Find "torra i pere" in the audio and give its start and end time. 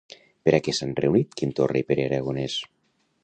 1.59-2.09